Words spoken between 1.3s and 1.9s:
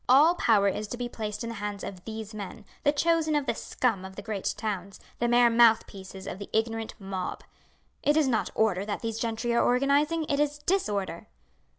in the hands